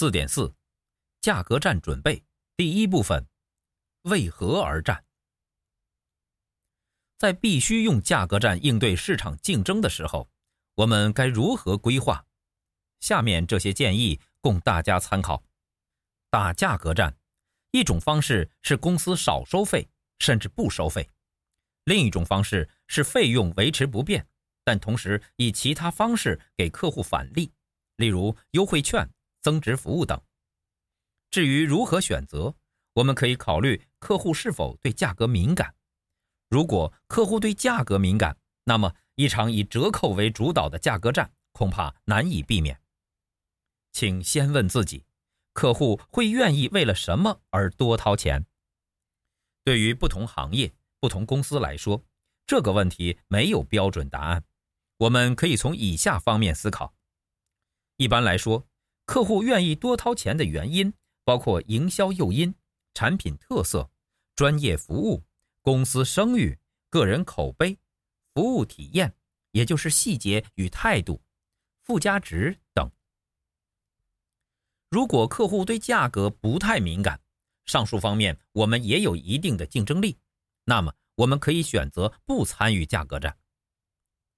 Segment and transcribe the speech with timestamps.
[0.00, 0.54] 四点四，
[1.20, 2.24] 价格战准备
[2.56, 3.28] 第一部分，
[4.04, 5.04] 为何而战？
[7.18, 10.30] 在必须用价格战应对市场竞争的时候，
[10.76, 12.26] 我们该如何规划？
[13.00, 15.44] 下面这些建议供大家参考。
[16.30, 17.18] 打价格战，
[17.70, 19.86] 一种方式是公司少收费，
[20.18, 21.04] 甚至不收费；
[21.84, 24.26] 另一种方式是费用维持不变，
[24.64, 27.52] 但同时以其他方式给客户返利，
[27.96, 29.06] 例如优惠券、
[29.40, 30.20] 增值服务等。
[31.30, 32.54] 至于如何选择，
[32.94, 35.74] 我们可以考虑客户是否对价格敏感。
[36.48, 42.80] 如果客户对价格敏感，那么一场以折扣为主导的价格战恐怕难以避免。
[43.92, 45.04] 请先问自己。
[45.52, 48.46] 客户会愿意为了什么而多掏钱？
[49.64, 52.04] 对于不同行业、不同公司来说，
[52.46, 54.44] 这个问题没有标准答案。
[54.96, 56.94] 我们可以从以下方面思考。
[57.96, 58.66] 一般来说，
[59.10, 62.54] 客户愿意多掏钱的原因包括营销诱因、
[62.94, 63.90] 产品特色、
[64.36, 65.24] 专业服务、
[65.62, 66.56] 公司声誉、
[66.88, 67.76] 个人口碑、
[68.32, 69.12] 服务体验，
[69.50, 71.20] 也就是细节与态度、
[71.82, 72.88] 附加值等。
[74.90, 77.20] 如果客户对价格不太敏感，
[77.66, 80.18] 上述方面我们也有一定的竞争力，
[80.66, 83.36] 那么我们可以选择不参与价格战。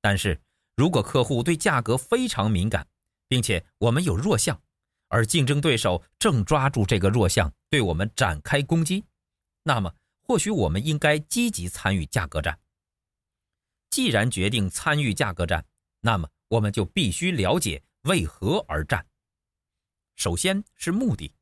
[0.00, 0.40] 但是
[0.74, 2.88] 如果客户对价格非常敏感，
[3.34, 4.62] 并且我们有弱项，
[5.08, 9.04] 而竞争对手正抓住这个弱项对我们展开攻击，
[9.64, 12.56] 那么或许我们应该积极参与价格战。
[13.90, 15.66] 既然决定参与价格战，
[15.98, 19.04] 那么我们就必须了解为何而战。
[20.14, 21.34] 首先是目的，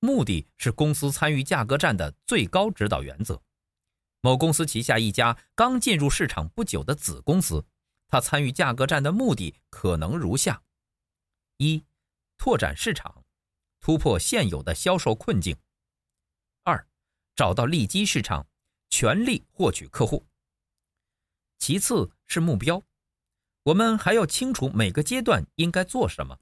[0.00, 3.42] 目的是公司参与价格战的最高指导原则。
[4.22, 7.66] 某公司旗下一家刚进入市场不久的子公司，
[8.08, 10.62] 他参与价格战的目的可能如下：
[11.58, 11.84] 一、
[12.36, 13.24] 拓展市场，
[13.80, 15.56] 突破现有的销售困境；
[16.62, 16.88] 二、
[17.34, 18.46] 找到利基市场，
[18.90, 20.24] 全力获取客户。
[21.58, 22.80] 其次是目标，
[23.64, 26.38] 我们还要清楚每个阶段应该做什么。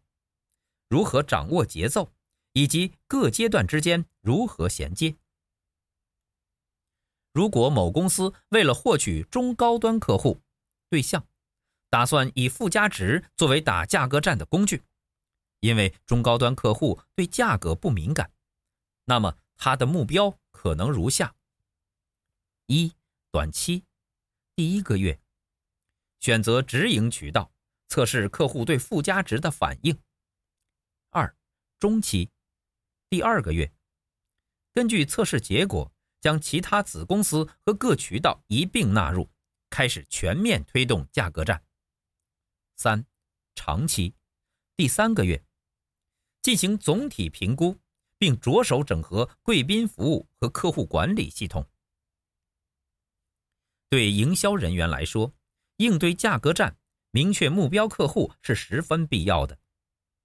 [0.90, 2.12] 如何掌握节奏，
[2.52, 5.16] 以及各阶段之间如何衔接？
[7.32, 10.42] 如果某公司为了获取中高端客户
[10.90, 11.26] 对象，
[11.88, 14.82] 打算以附加值作为打价格战的工具，
[15.66, 18.32] 因为中高端客户对价格不敏感，
[19.06, 21.34] 那么他的目标可能如下：
[22.66, 22.94] 一、
[23.32, 23.82] 短期，
[24.54, 25.20] 第一个月，
[26.20, 27.52] 选择直营渠道，
[27.88, 30.00] 测试客户对附加值的反应。
[31.10, 31.36] 二、
[31.80, 32.30] 中期，
[33.10, 33.72] 第二个月，
[34.72, 39.28] 根据测试结果，将其他子公司和各渠道一并纳入，
[39.68, 41.64] 开始全面推动价格战。
[42.76, 43.04] 三、
[43.56, 44.14] 长期，
[44.76, 45.44] 第三个月，
[46.46, 47.76] 进行总体评估，
[48.18, 51.68] 并着手整合贵宾服务和客户管理系统。
[53.88, 55.34] 对营销人员来说，
[55.78, 56.76] 应对价格战，
[57.10, 59.58] 明确目标客户是十分必要的。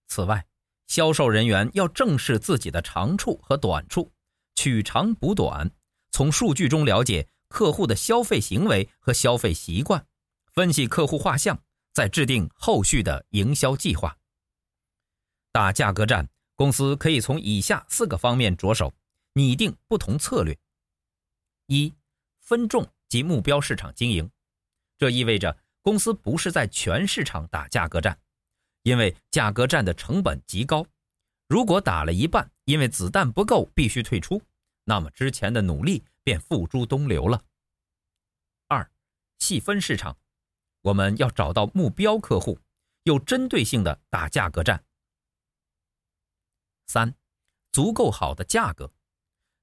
[0.10, 0.46] 此外，
[0.86, 4.12] 销售人员要正视自己的长处和短处，
[4.54, 5.72] 取长补短，
[6.12, 10.06] 从数据中了解客户的消费行为和消费习惯，
[10.54, 11.60] 分析客户画像，
[11.94, 14.16] 再制定后续的营销计划。
[15.52, 18.94] 打价格战，公司可以从以下四个方面着手，
[19.34, 20.58] 拟定不同策略：
[21.68, 21.94] 一、
[22.40, 24.32] 分众及目标市场经营，
[24.98, 28.18] 这意味着公司不是在全市场打价格战。
[28.84, 30.88] 因为价格战的成本极高，
[31.48, 34.42] 如果打了一半，因为子弹不够必须退出，
[34.86, 37.44] 那么之前的努力便付诸东流了。
[38.68, 38.90] 二、
[39.38, 40.18] 细分市场，
[40.82, 42.58] 我们要找到目标客户，
[43.04, 44.84] 有针对性的打价格战。
[46.92, 47.16] 三、
[47.72, 48.92] 足够好的价格，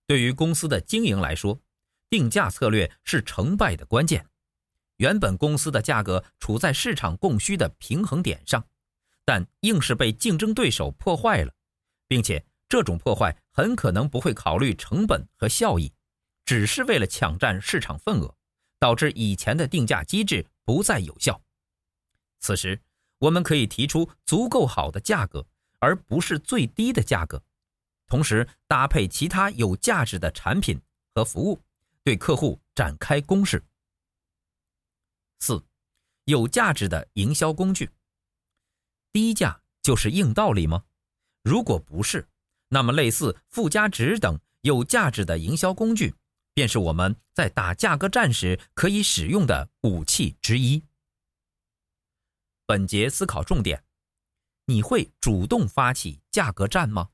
[0.06, 1.60] 对于公司的经营来说，
[2.08, 4.26] 定价策略是成败的关键。
[4.96, 8.66] 原本公司的价格处在市场供需的平衡点上。
[9.24, 11.52] 但硬是被竞争对手破坏了，
[12.06, 15.92] 并且这种破坏很可能不会考虑成本和效益，
[16.46, 18.34] 只是为了抢占市场份额，
[18.78, 21.42] 导致以前的定价机制不再有效。
[22.40, 22.80] 此时，
[23.18, 25.46] 我们可以提出足够好的价格，
[25.78, 27.42] 而不是最低的价格，
[28.06, 30.80] 同时搭配其他有价值的产品
[31.14, 31.62] 和服务，
[32.02, 33.62] 对客户展开攻势。
[35.40, 35.62] 四，
[36.24, 37.90] 有价值的营销工具。
[39.12, 40.84] 低价就是硬道理吗？
[41.42, 42.28] 如果不是，
[42.68, 46.14] 那么类似附加值等有价值的营销工具，
[46.52, 50.82] 便是我们在打价格战时可以使用的武器之一。
[52.66, 53.82] 本节思考重点：
[54.70, 57.08] 你会主动发起价格战吗？